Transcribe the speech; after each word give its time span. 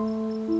Música 0.00 0.59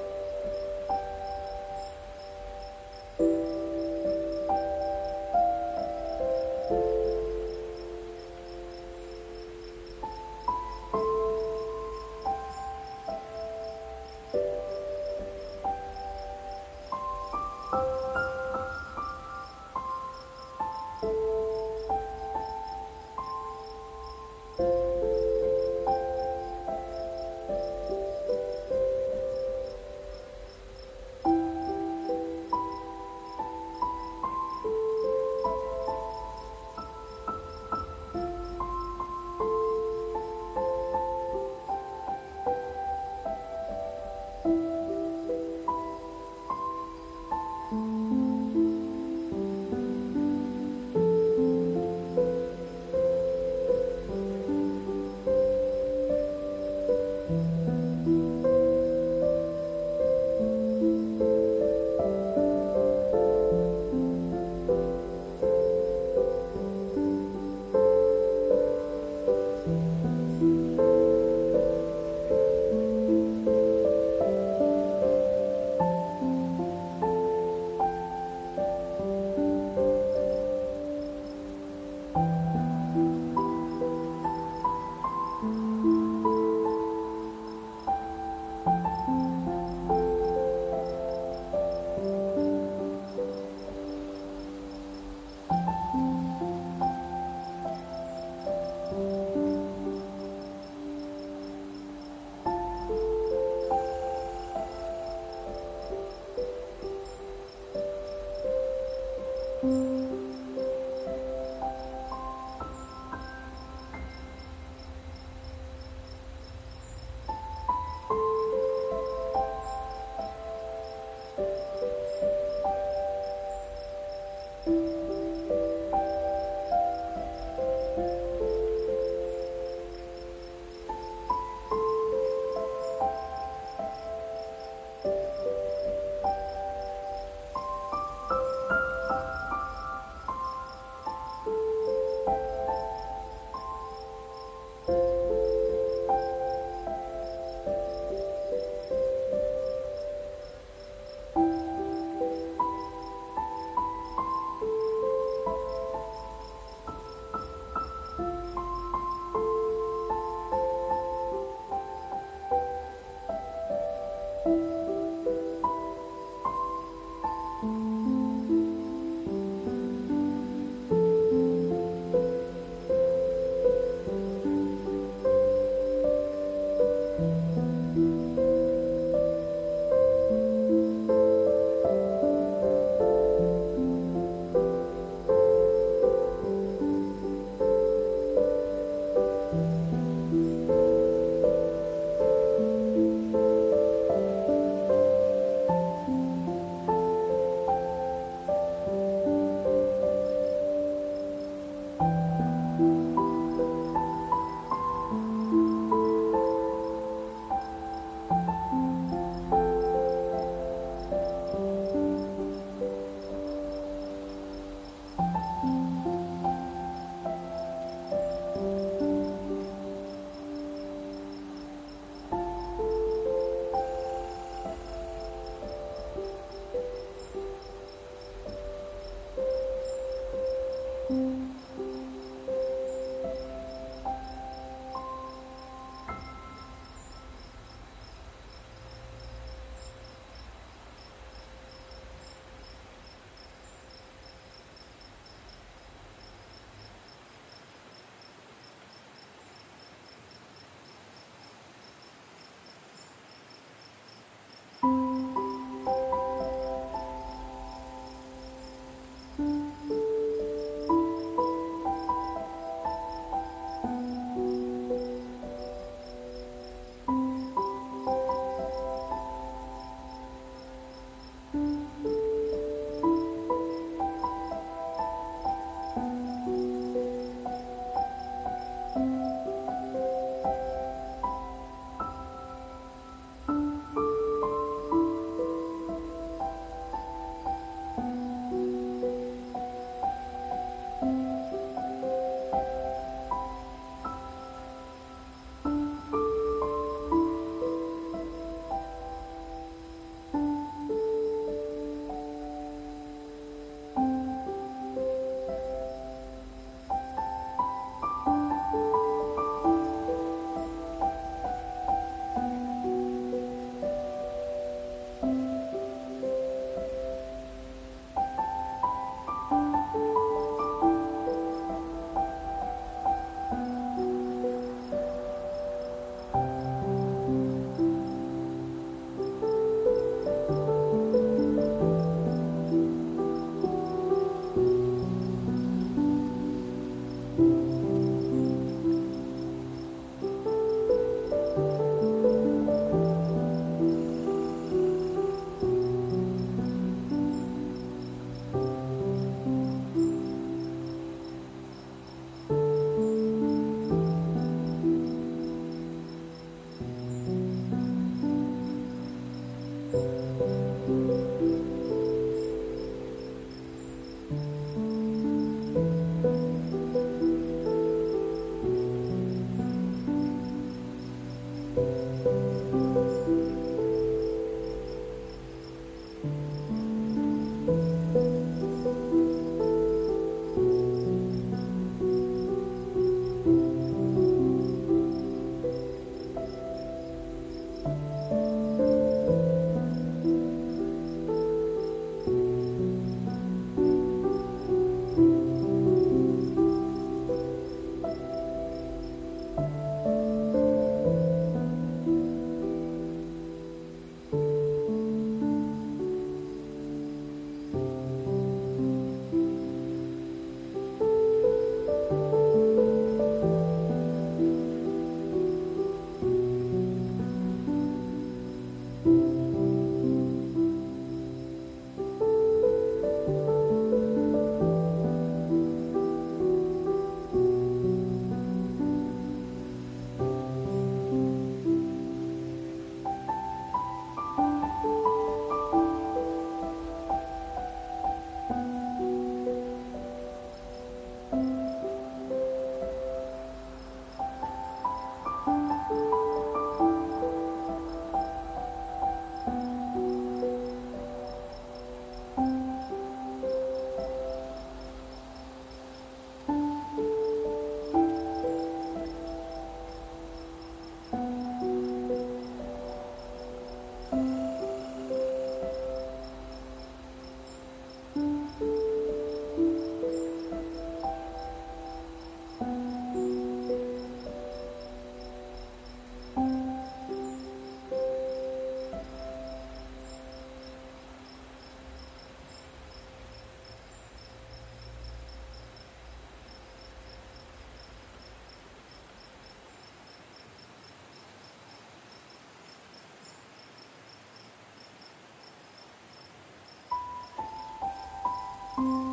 Oh. 498.83 499.10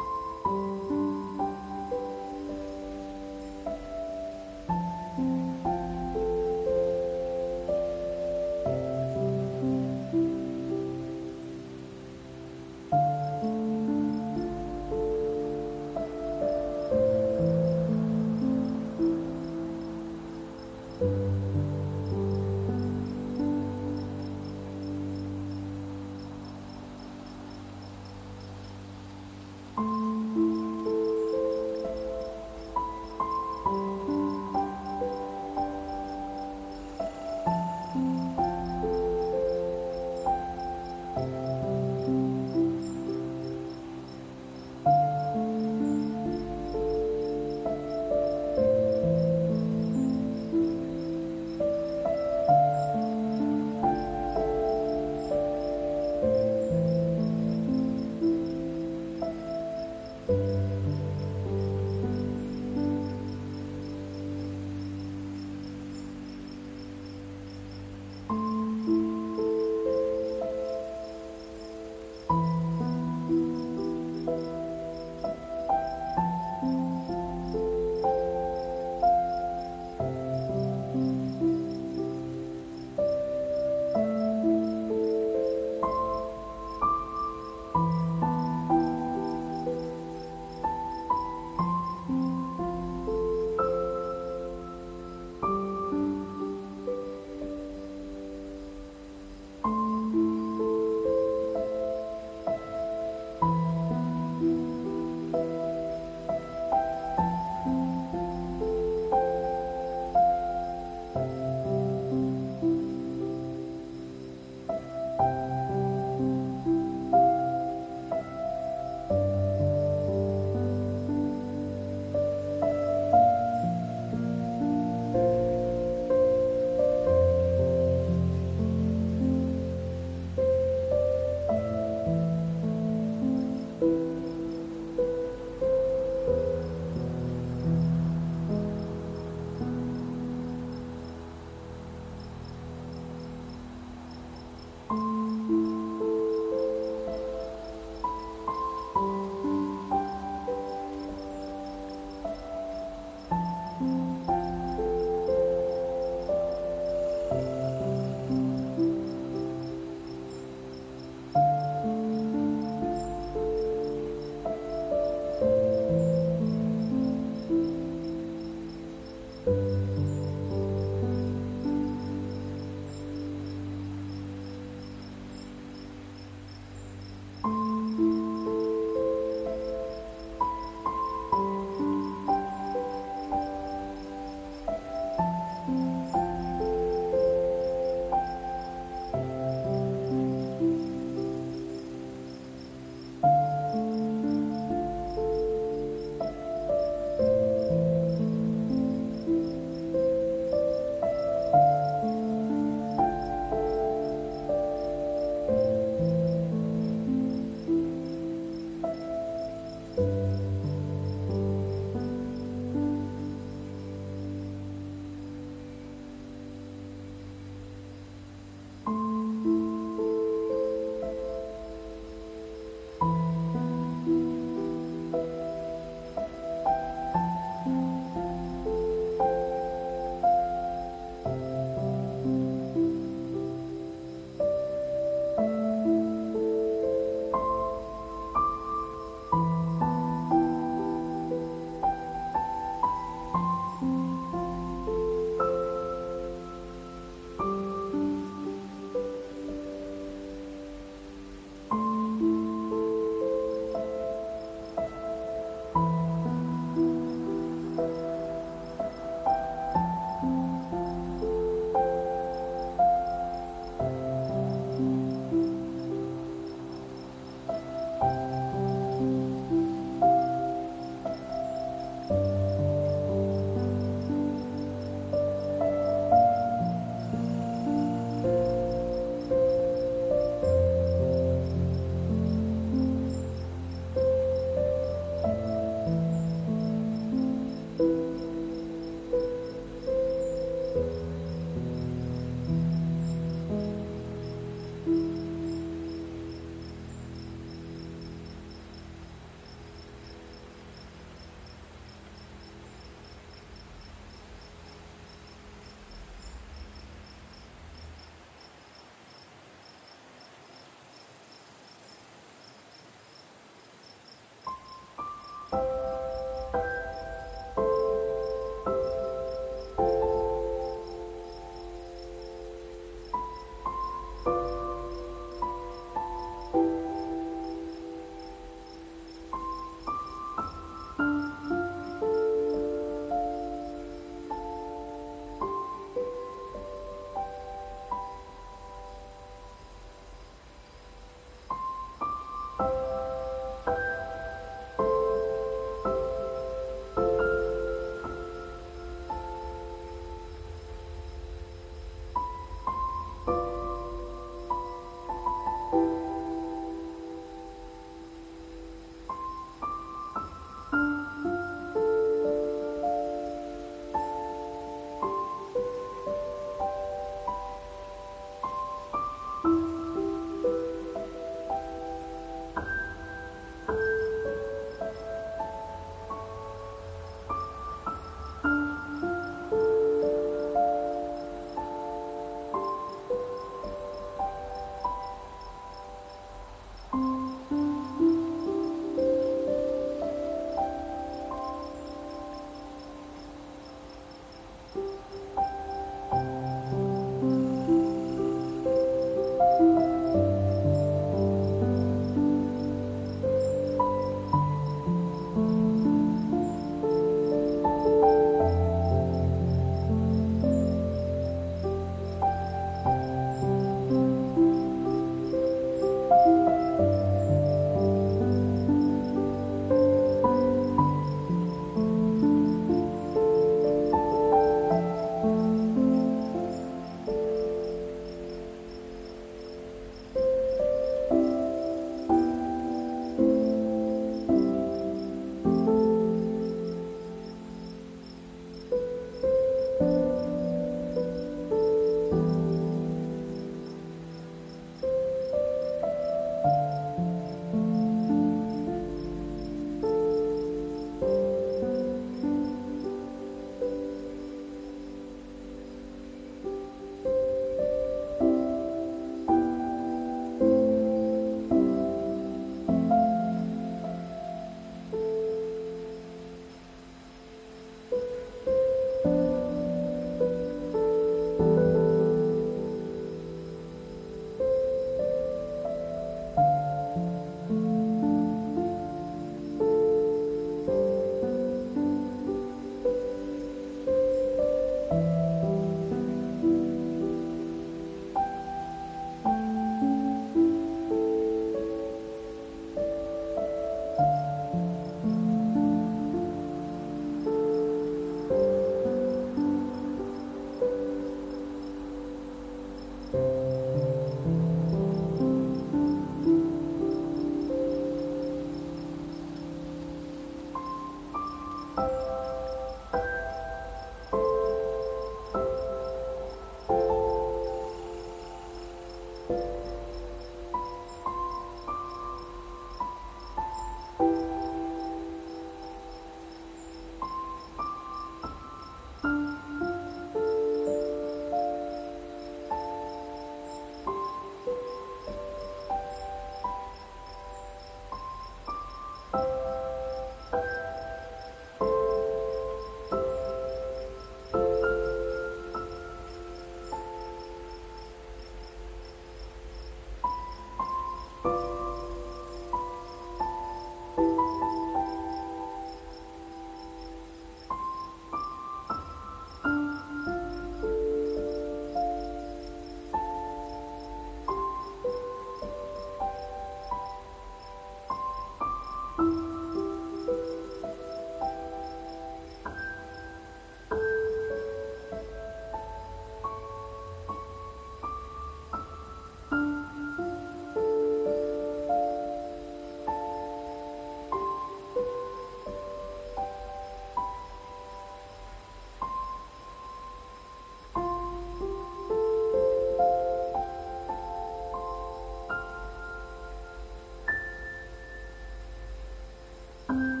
Bye. 599.71 600.00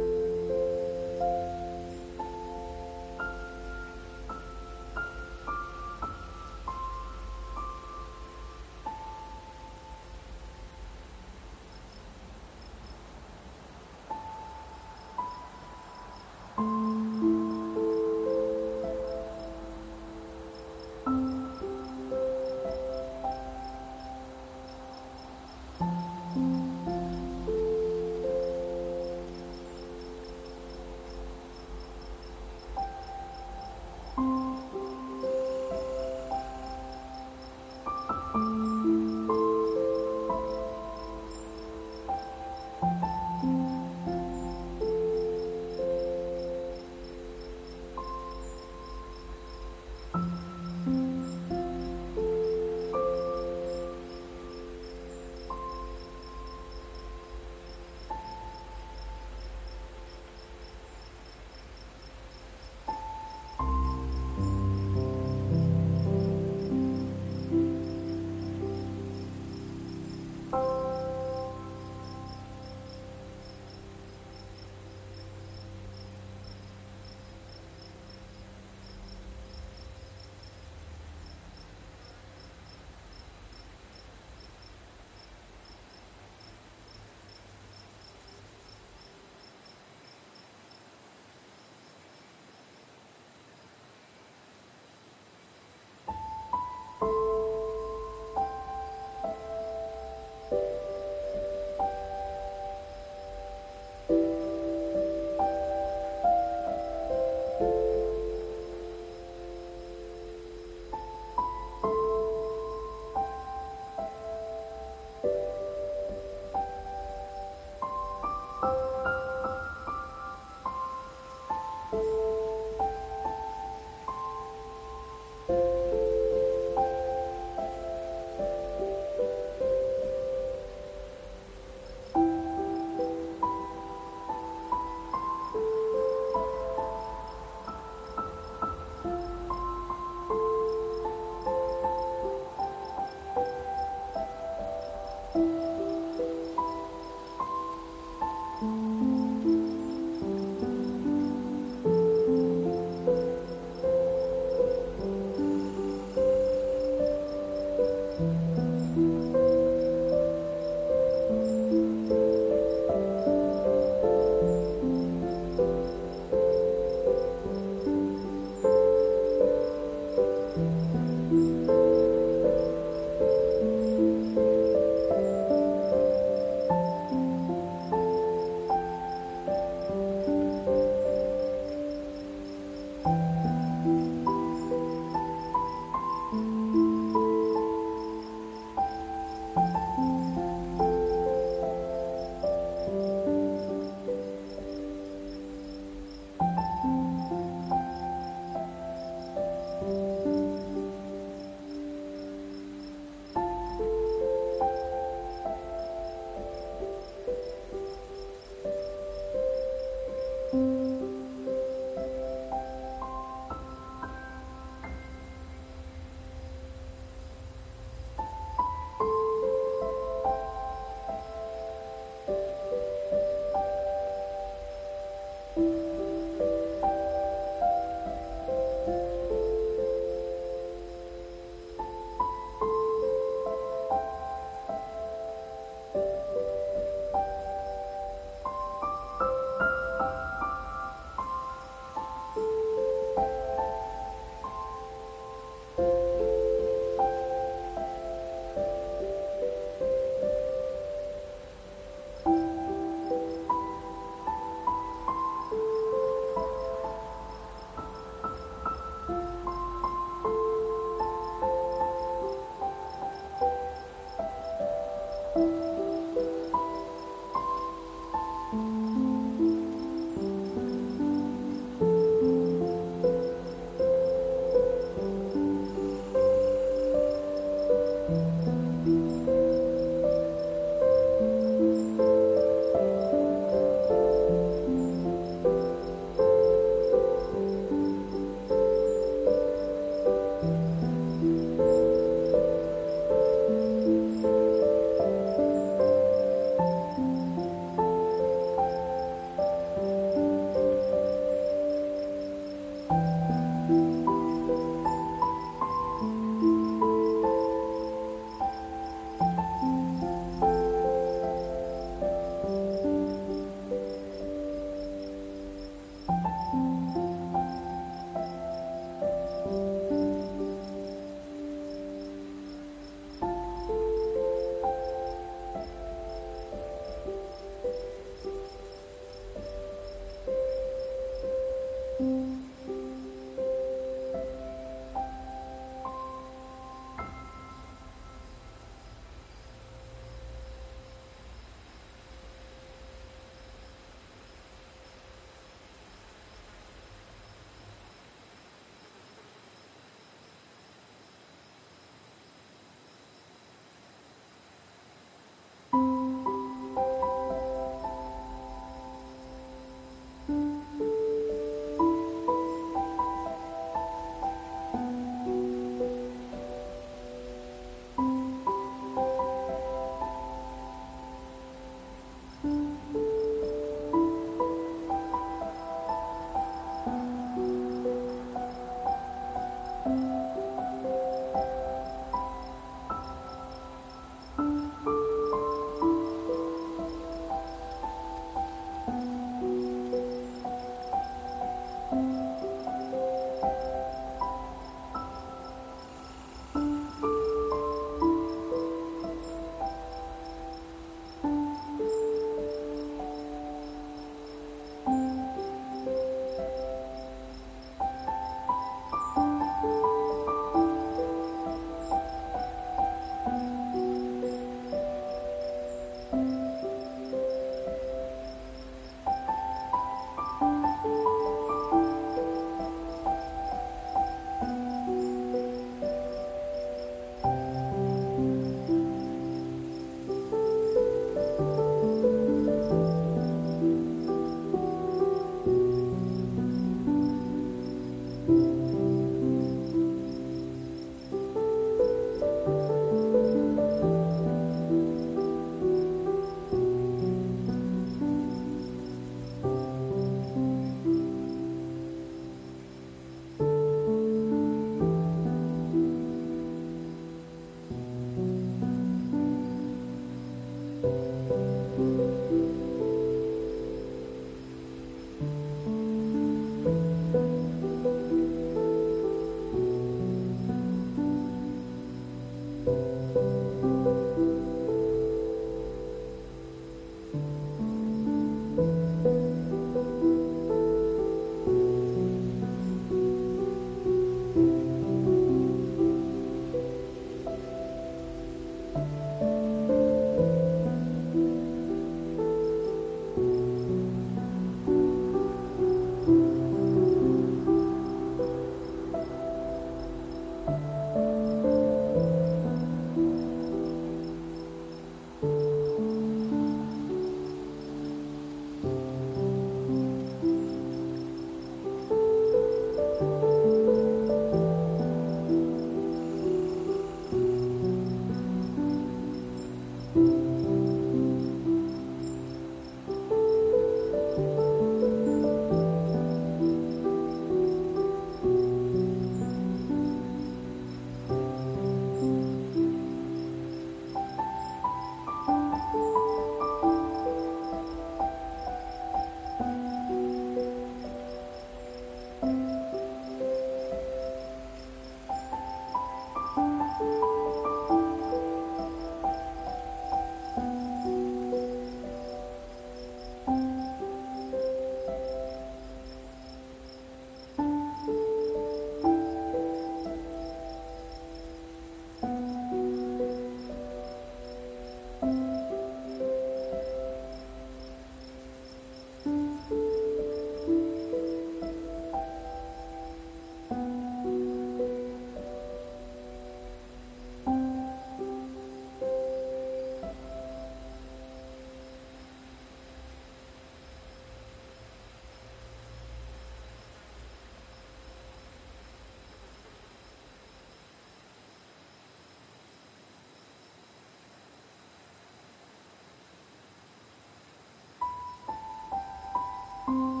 음. 599.71 600.00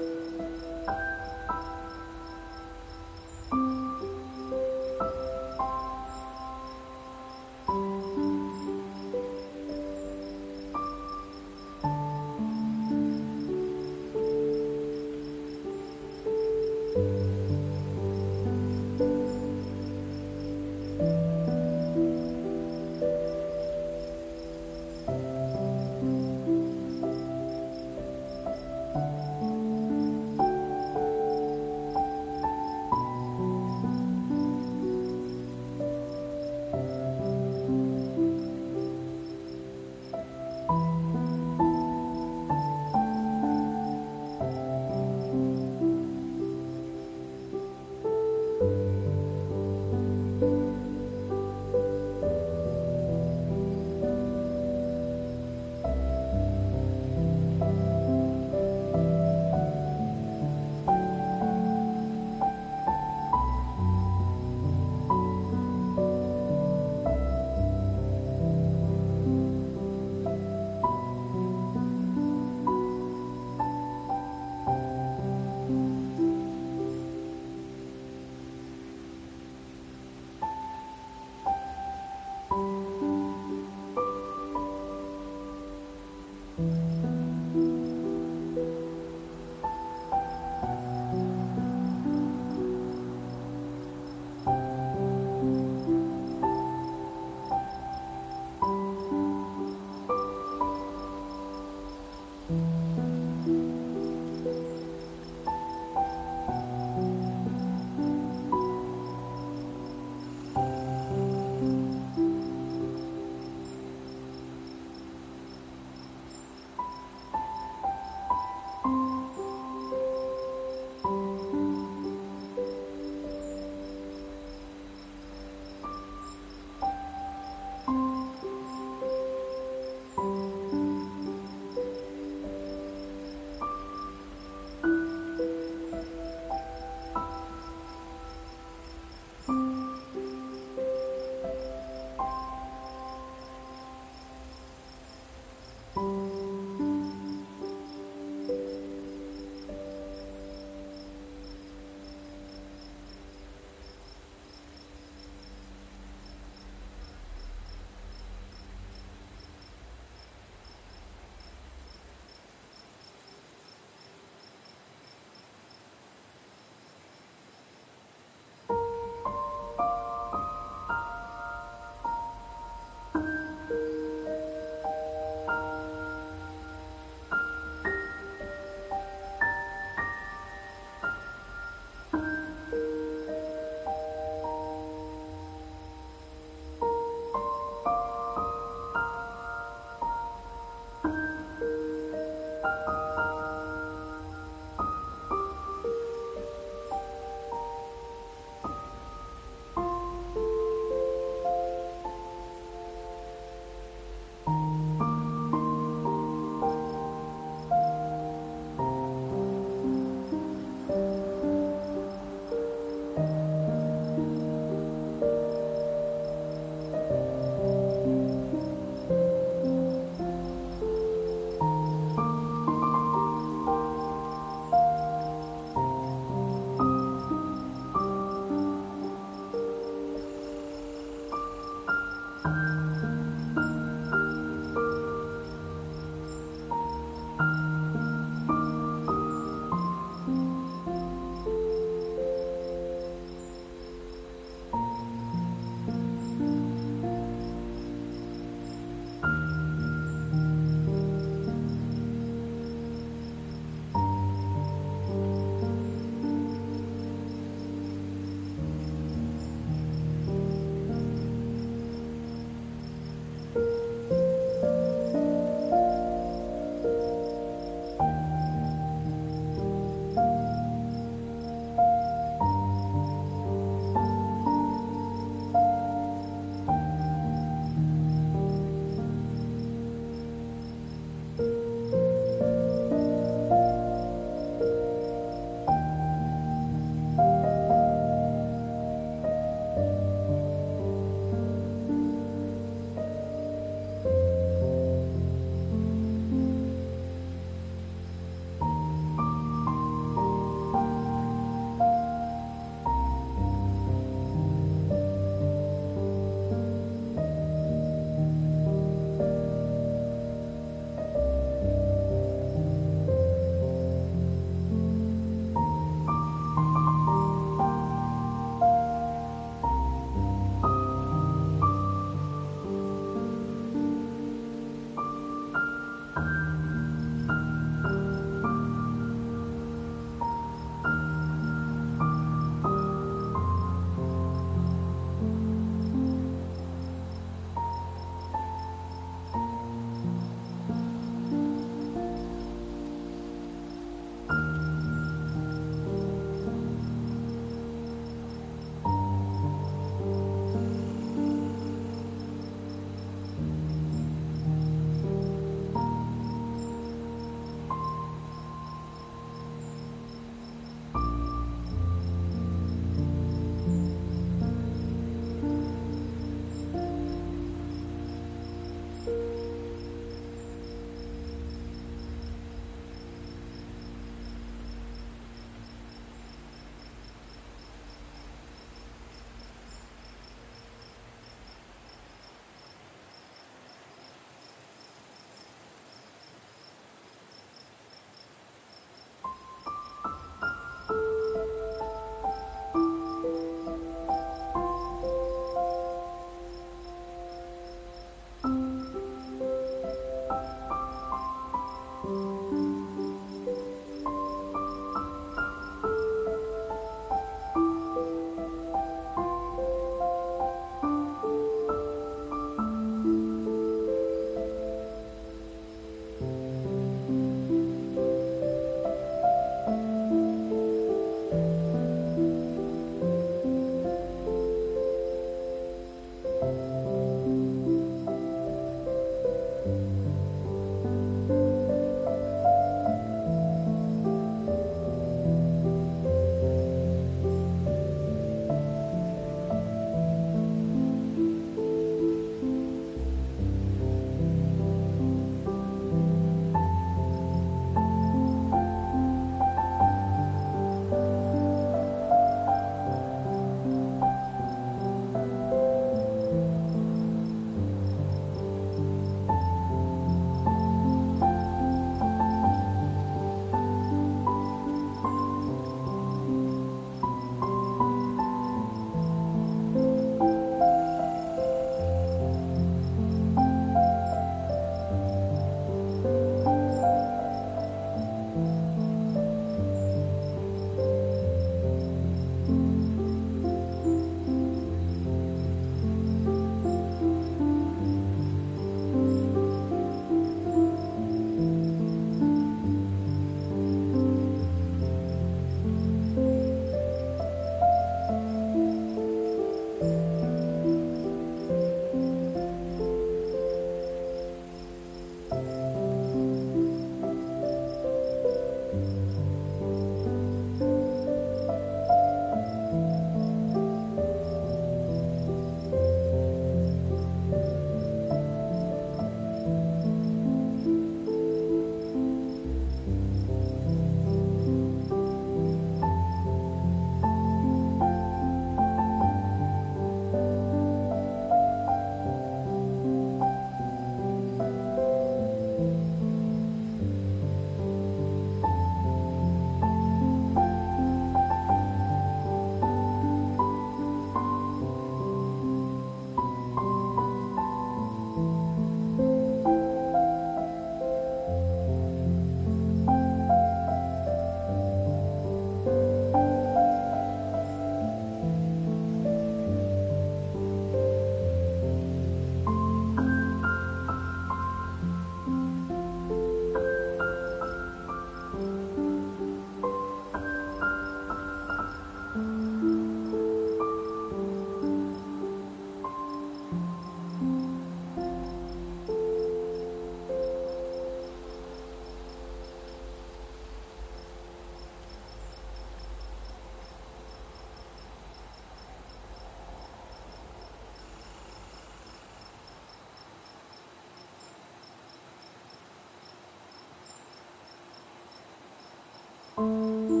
Oh. 599.43 600.00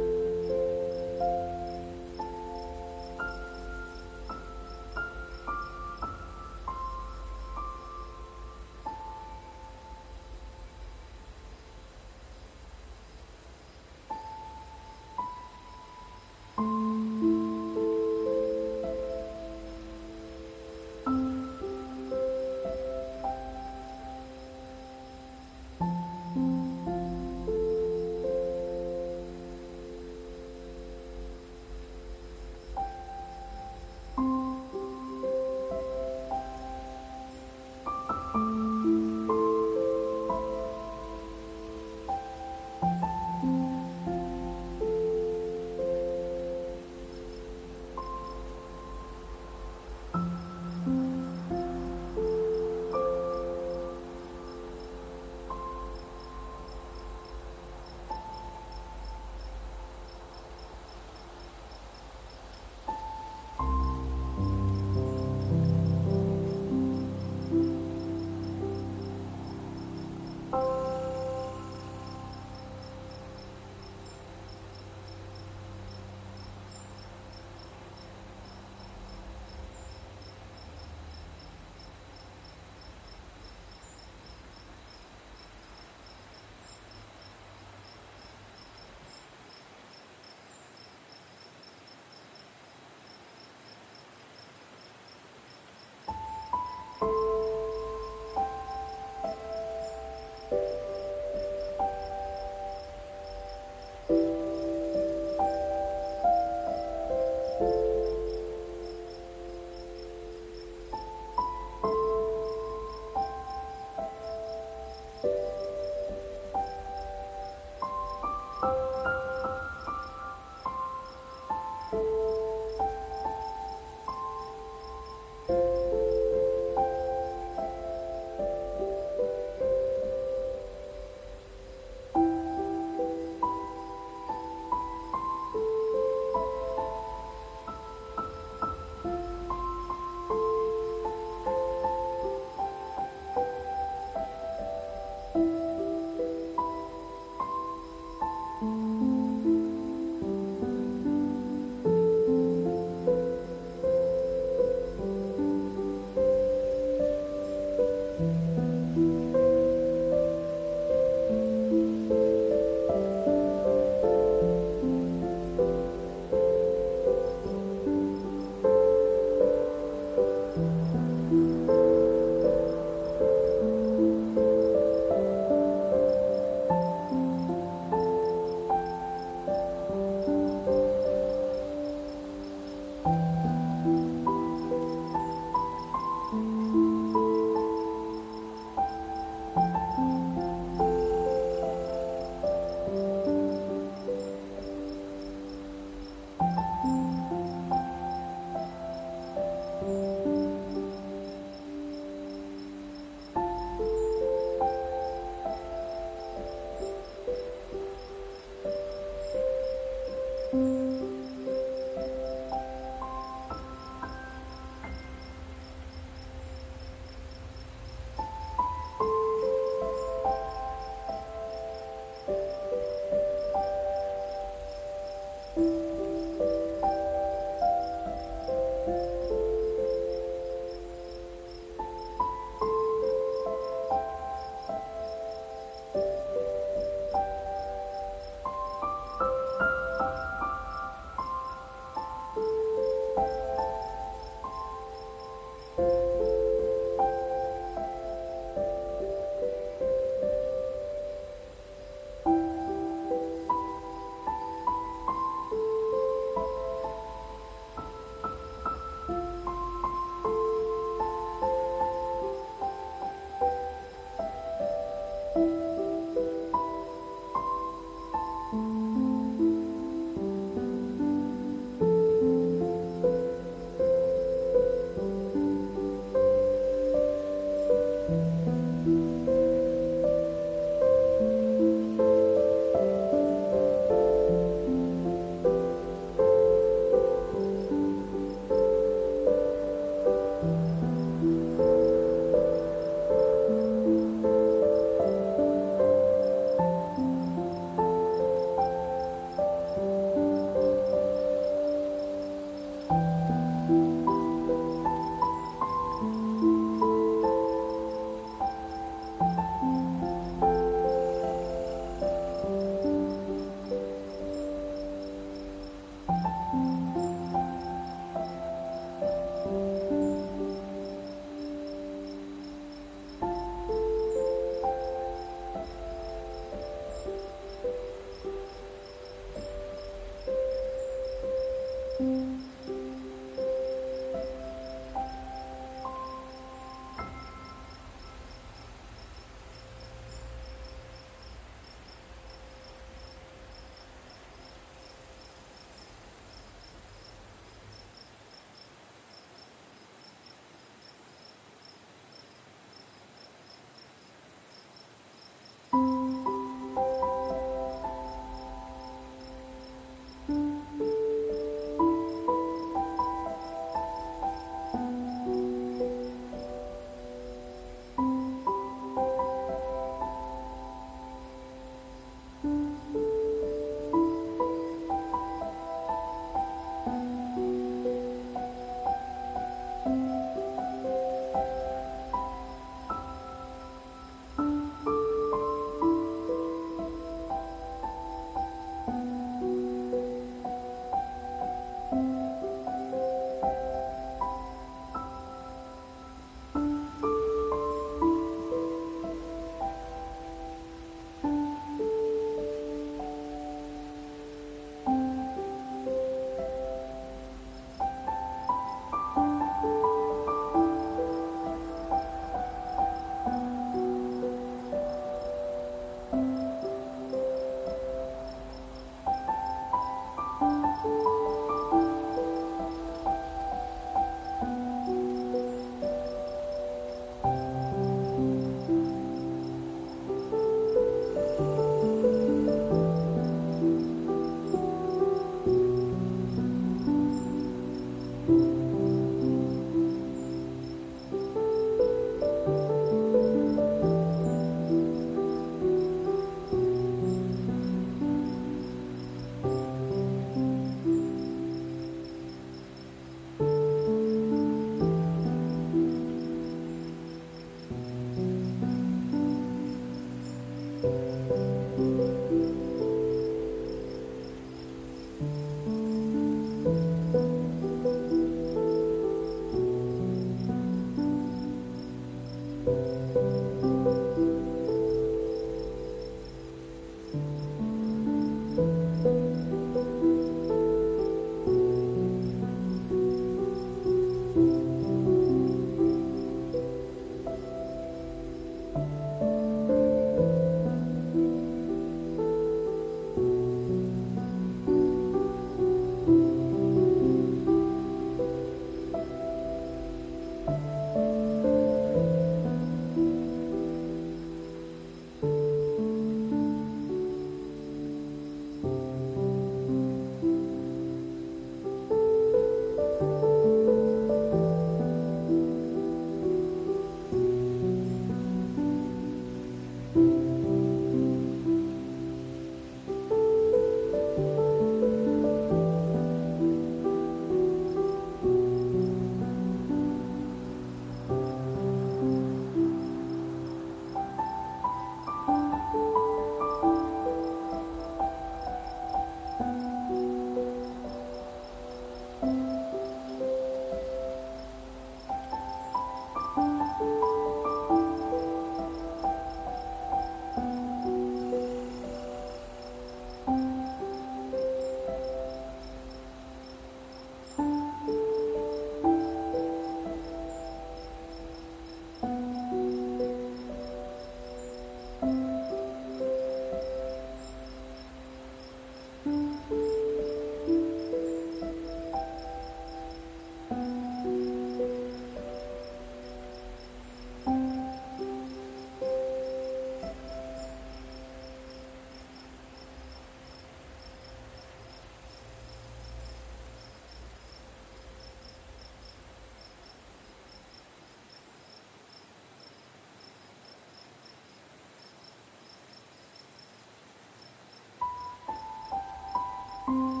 Oh. 599.73 600.00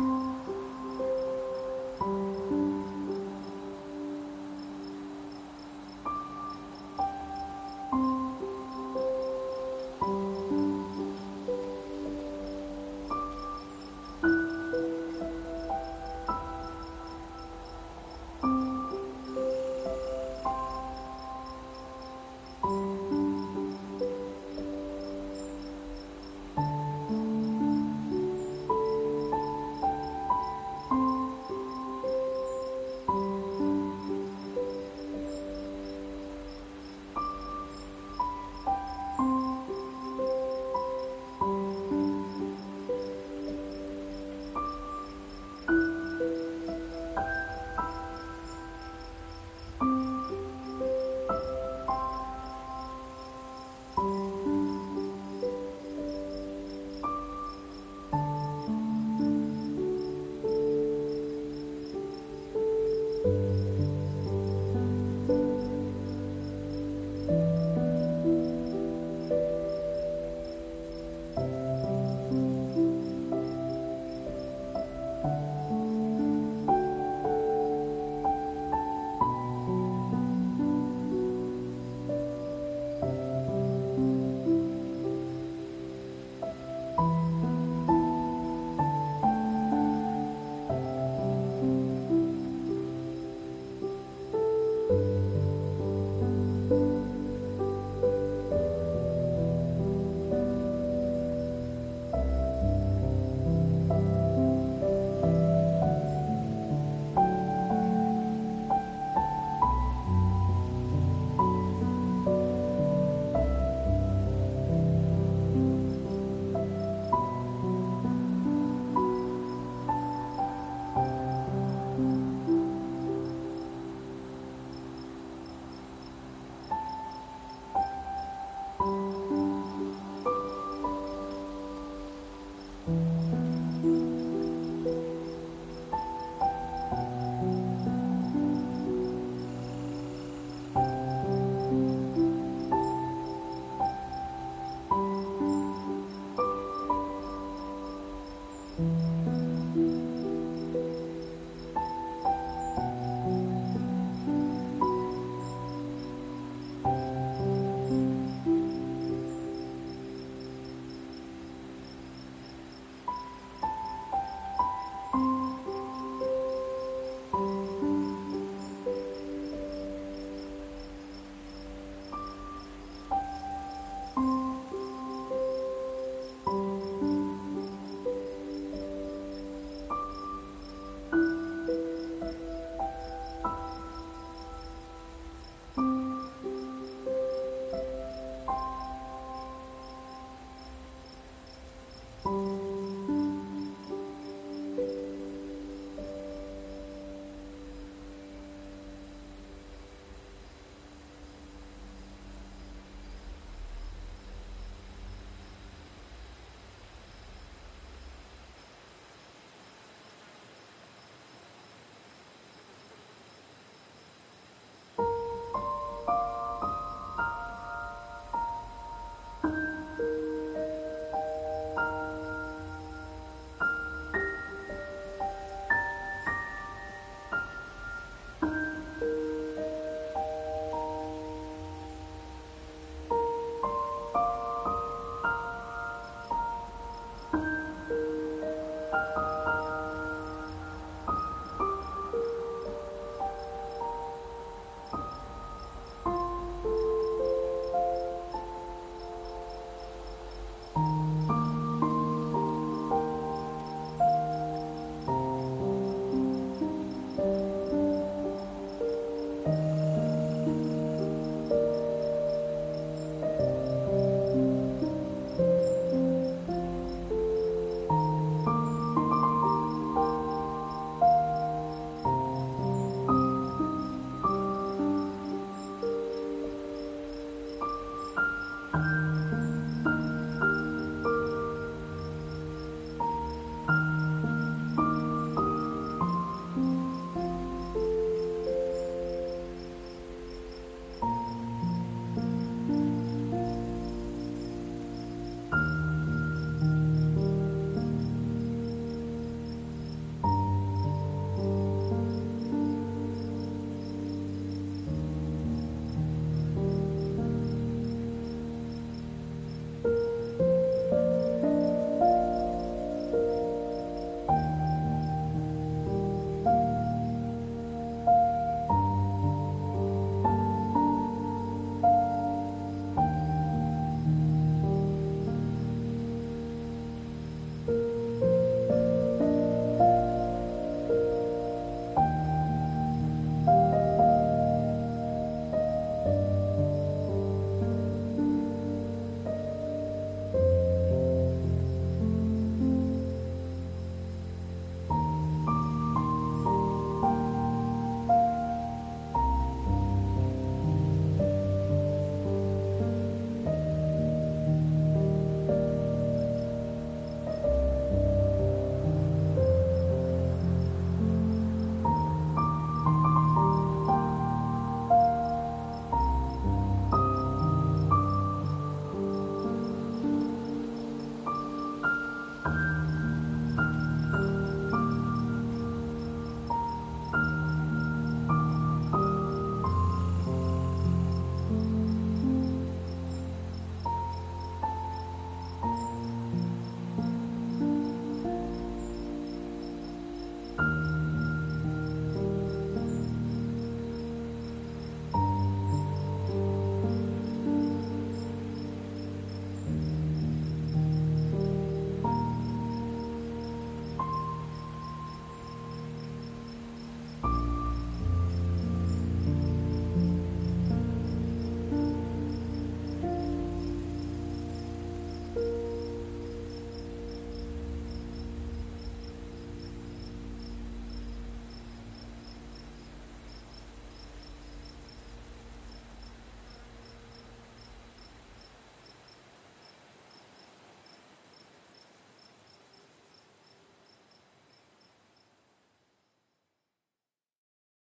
Música 0.00 0.29